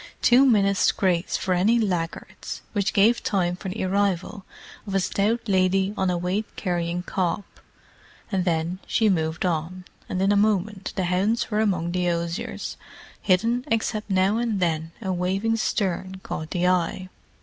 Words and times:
Two 0.23 0.47
minutes' 0.47 0.91
grace 0.91 1.37
for 1.37 1.53
any 1.53 1.77
laggards—which 1.77 2.91
gave 2.91 3.21
time 3.21 3.55
for 3.55 3.69
the 3.69 3.83
arrival 3.83 4.43
of 4.87 4.95
a 4.95 4.99
stout 4.99 5.41
lady 5.47 5.93
on 5.95 6.09
a 6.09 6.17
weight 6.17 6.47
carrying 6.55 7.03
cob—and 7.03 8.43
then 8.43 8.79
she 8.87 9.09
moved 9.09 9.45
on, 9.45 9.85
and 10.09 10.19
in 10.19 10.31
a 10.31 10.35
moment 10.35 10.91
the 10.95 11.03
hounds 11.05 11.51
were 11.51 11.59
among 11.59 11.91
the 11.91 12.09
osiers, 12.09 12.77
hidden 13.21 13.63
except 13.67 14.07
that 14.07 14.15
now 14.15 14.37
and 14.37 14.59
then 14.59 14.91
a 15.03 15.13
waving 15.13 15.55
stern 15.55 16.19
caught 16.23 16.49
the 16.49 16.65
eye. 16.67 17.07